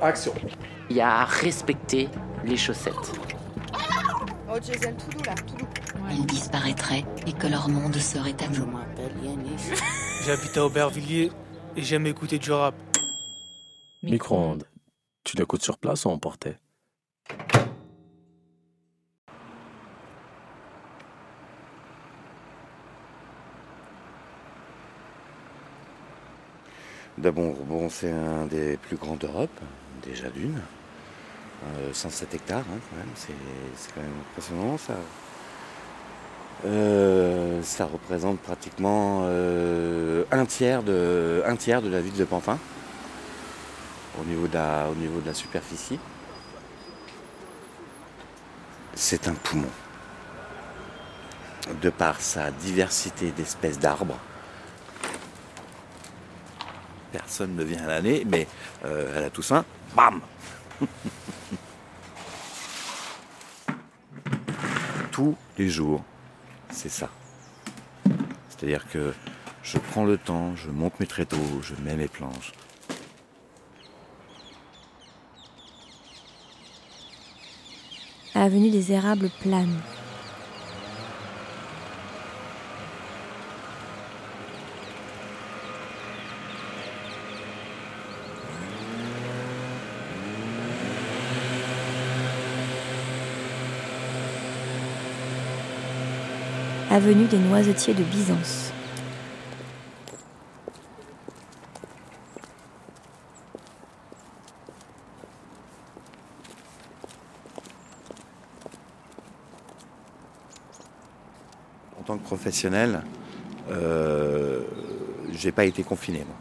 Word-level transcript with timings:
Action. 0.00 0.32
Il 0.90 0.96
y 0.96 1.00
a 1.00 1.20
à 1.20 1.24
respecter 1.24 2.08
les 2.44 2.56
chaussettes. 2.56 2.94
Oh, 4.48 4.58
Jason, 4.62 4.92
tout 4.94 5.16
doux 5.16 5.24
là, 5.24 5.34
tout 5.34 5.56
doux. 5.56 5.66
Ils 6.10 6.26
disparaîtraient 6.26 7.04
et 7.26 7.32
que 7.32 7.46
leur 7.46 7.68
monde 7.68 7.96
serait 7.96 8.36
à 8.42 8.48
nous. 8.48 8.68
J'habite 10.24 10.56
à 10.56 10.66
Aubervilliers 10.66 11.30
et 11.76 11.82
j'aime 11.82 12.06
écouter 12.06 12.38
du 12.38 12.52
rap. 12.52 12.74
Micro-ondes. 14.02 14.64
Tu 15.24 15.36
l'écoutes 15.36 15.62
sur 15.62 15.78
place 15.78 16.04
ou 16.04 16.10
emporté 16.10 16.56
D'abord, 27.22 27.54
bon, 27.68 27.88
c'est 27.88 28.10
un 28.10 28.46
des 28.46 28.76
plus 28.76 28.96
grands 28.96 29.14
d'Europe, 29.14 29.60
déjà 30.04 30.28
d'une. 30.28 30.60
Euh, 31.78 31.92
107 31.92 32.34
hectares, 32.34 32.58
hein, 32.58 32.80
quand 32.90 32.96
même, 32.96 33.06
c'est 33.14 33.94
quand 33.94 34.00
même 34.00 34.10
impressionnant 34.32 34.76
ça. 34.76 34.94
Euh, 36.64 37.62
ça 37.62 37.86
représente 37.86 38.40
pratiquement 38.40 39.20
euh, 39.26 40.24
un, 40.32 40.44
tiers 40.46 40.82
de, 40.82 41.44
la 41.44 42.00
ville 42.00 42.16
de 42.16 42.24
Pantin 42.24 42.58
au 44.20 44.24
niveau 44.24 44.48
de 44.48 45.26
la 45.26 45.34
superficie. 45.34 46.00
C'est 48.96 49.28
un 49.28 49.34
poumon. 49.34 49.70
De 51.80 51.90
par 51.90 52.20
sa 52.20 52.50
diversité 52.50 53.30
d'espèces 53.30 53.78
d'arbres, 53.78 54.18
personne 57.12 57.54
ne 57.54 57.62
vient 57.62 57.84
à 57.84 57.86
l'année, 57.86 58.24
mais 58.26 58.48
euh, 58.84 59.18
à 59.18 59.20
la 59.20 59.30
Toussaint, 59.30 59.64
bam 59.94 60.20
Tous 65.12 65.36
les 65.58 65.68
jours, 65.68 66.02
c'est 66.70 66.88
ça. 66.88 67.10
C'est-à-dire 68.48 68.88
que 68.88 69.12
je 69.62 69.78
prends 69.78 70.04
le 70.04 70.16
temps, 70.16 70.56
je 70.56 70.70
monte 70.70 70.98
mes 70.98 71.06
tréteaux, 71.06 71.60
je 71.62 71.74
mets 71.84 71.96
mes 71.96 72.08
planches. 72.08 72.52
Avenue 78.34 78.70
des 78.70 78.92
Érables 78.92 79.28
plane. 79.42 79.78
Avenue 96.92 97.24
des 97.24 97.38
Noisetiers 97.38 97.94
de 97.94 98.02
Byzance. 98.02 98.70
En 111.98 112.02
tant 112.02 112.18
que 112.18 112.24
professionnel, 112.24 113.00
euh, 113.70 114.60
j'ai 115.32 115.50
pas 115.50 115.64
été 115.64 115.82
confiné. 115.82 116.18
moi. 116.18 116.36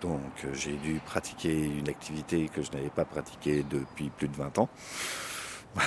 Donc 0.00 0.20
j'ai 0.54 0.72
dû 0.72 1.00
pratiquer 1.06 1.54
une 1.54 1.88
activité 1.88 2.50
que 2.52 2.62
je 2.62 2.72
n'avais 2.72 2.90
pas 2.90 3.04
pratiquée 3.04 3.64
depuis 3.70 4.10
plus 4.10 4.26
de 4.26 4.34
20 4.34 4.58
ans. 4.58 4.68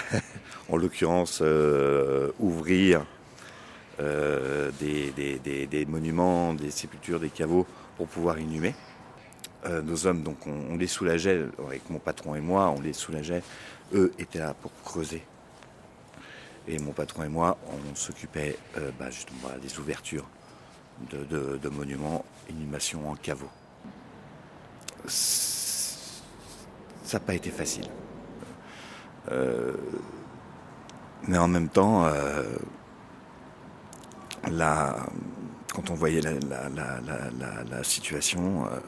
en 0.69 0.78
l'occurrence, 0.78 1.40
euh, 1.41 2.31
ouvrir 2.40 3.06
euh, 4.01 4.72
des, 4.79 5.85
monuments, 5.85 6.53
des 6.53 6.72
sépultures, 6.72 7.19
des 7.19 7.29
caveaux 7.29 7.66
pour 7.97 8.07
pouvoir 8.07 8.39
inhumer. 8.39 8.73
Euh, 9.66 9.81
nos 9.84 10.07
hommes, 10.07 10.23
donc 10.23 10.47
on, 10.47 10.75
les 10.75 10.88
soulageait, 10.88 11.45
avec 11.67 11.88
mon 11.89 12.00
patron 12.00 12.34
et 12.35 12.41
moi, 12.41 12.73
on 12.75 12.81
les 12.81 12.94
soulageait. 12.94 13.44
Eux 13.94 14.12
étaient 14.17 14.39
là 14.39 14.56
pour 14.59 14.72
creuser. 14.84 15.23
Et 16.67 16.79
mon 16.79 16.91
patron 16.94 17.23
et 17.23 17.29
moi, 17.29 17.57
on 17.67 17.95
s'occupait 17.95 18.57
euh, 18.78 18.91
bah, 19.00 19.09
justement 19.12 19.39
voilà, 19.44 19.59
des 19.59 19.78
ouvertures 19.79 20.28
de, 21.12 21.57
de- 21.57 21.69
monuments, 21.69 22.25
inhumation 22.50 23.09
en 23.09 23.16
caveau. 23.16 23.50
C'est- 25.07 26.22
Ça 27.03 27.18
n'a 27.19 27.25
pas 27.25 27.33
été 27.33 27.50
facile. 27.50 27.88
Euh, 29.31 29.73
mais 31.28 31.38
en 31.38 31.47
même 31.47 31.69
temps, 31.69 32.06
là, 34.50 35.06
quand 35.74 35.90
on 35.90 35.94
voyait 35.96 36.22
la, 36.22 36.34
la- 36.34 36.69
la- 36.69 37.02
la- 37.02 37.29
la- 37.40 37.63
la 37.63 37.84
situation, 37.84 38.66
euh, 38.66 38.79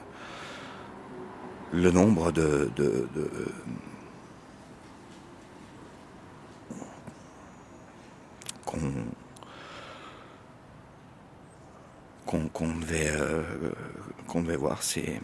le 1.74 1.92
nombre 1.92 2.32
de, 2.32 2.70
de- 2.76 3.08
qu'on 12.54 12.68
devait, 12.80 13.12
euh, 13.12 13.44
devait 14.42 14.56
voir, 14.56 14.82
c'est 14.82 15.20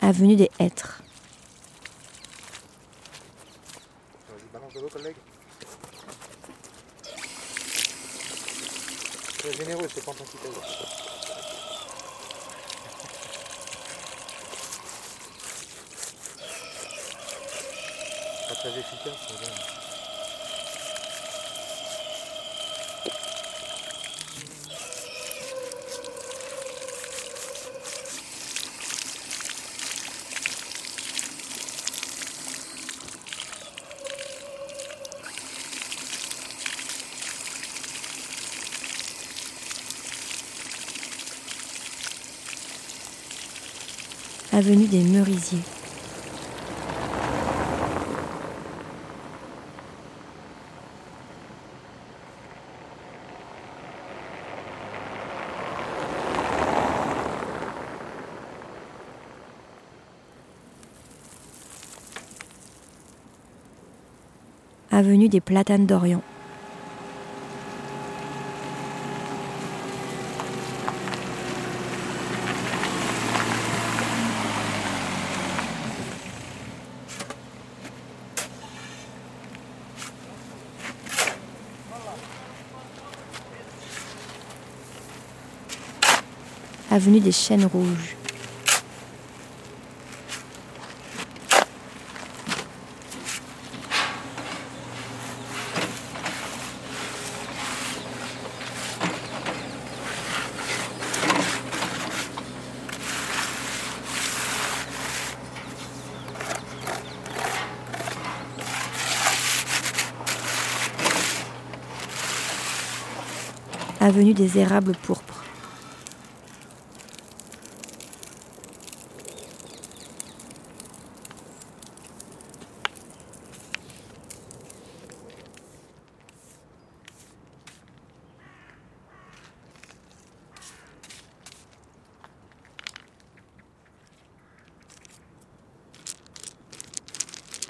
Avenue 0.00 0.36
des 0.36 0.50
Hêtres. 0.58 1.02
Balance 4.88 4.94
de 4.94 4.98
l'eau, 5.04 5.14
collègue. 5.14 5.16
C'est 9.42 9.56
généreux, 9.56 9.88
c'est 9.94 10.04
pas 10.04 10.12
qui 10.12 10.36
paye. 10.36 10.52
Pas 18.48 18.54
très 18.54 18.78
efficace, 18.78 19.87
Avenue 44.58 44.88
des 44.88 45.04
Merisiers. 45.04 45.60
Avenue 64.90 65.28
des 65.28 65.40
Platanes 65.40 65.86
d'Orient. 65.86 66.20
avenue 86.90 87.20
des 87.20 87.32
Chênes 87.32 87.66
Rouges. 87.66 88.16
avenue 114.00 114.32
des 114.32 114.58
érables 114.58 114.94
pourpres. 115.02 115.37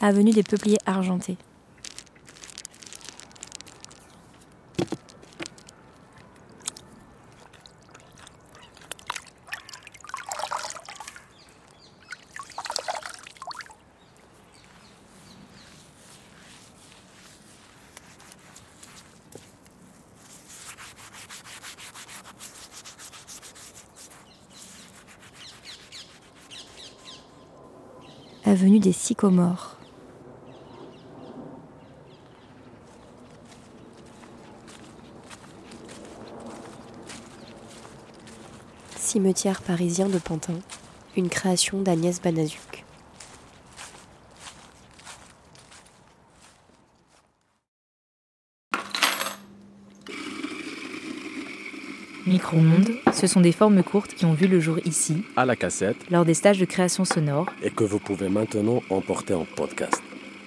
Avenue 0.00 0.30
des 0.30 0.44
Peupliers 0.44 0.78
Argentés. 0.86 1.36
Avenue 28.44 28.78
des 28.78 28.92
Sycomores. 28.92 29.68
Cimetière 39.08 39.62
parisien 39.62 40.06
de 40.06 40.19
Pantin, 40.19 40.52
une 41.16 41.31
création 41.31 41.81
d'Agnès 41.81 42.20
Banazuc. 42.20 42.84
Micro-ondes, 52.26 52.90
ce 53.14 53.26
sont 53.26 53.40
des 53.40 53.52
formes 53.52 53.82
courtes 53.82 54.12
qui 54.12 54.26
ont 54.26 54.34
vu 54.34 54.46
le 54.46 54.60
jour 54.60 54.78
ici, 54.84 55.25
À 55.37 55.46
la 55.46 55.56
cassette 55.56 56.10
lors 56.10 56.26
des 56.26 56.34
stages 56.34 56.58
de 56.58 56.66
création 56.66 57.06
sonore, 57.06 57.46
et 57.62 57.70
que 57.70 57.84
vous 57.84 57.99
pouvez 57.99 58.28
maintenant 58.28 58.82
emporter 58.90 59.32
en 59.32 59.46
podcast. 59.46 60.02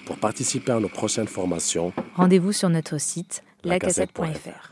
Pour 0.06 0.18
participer 0.18 0.70
à 0.70 0.78
nos 0.78 0.88
prochaines 0.88 1.26
formations, 1.26 1.92
rendez-vous 2.14 2.52
sur 2.52 2.68
notre 2.68 2.98
site 2.98 3.42
lacassette.fr. 3.64 4.22
lacassette.fr. 4.22 4.71